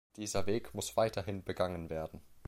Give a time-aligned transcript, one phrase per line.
[0.17, 2.21] Dieser Weg muss weiterhin begangen werden.